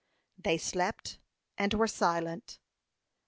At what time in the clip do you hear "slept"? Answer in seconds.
0.57-1.19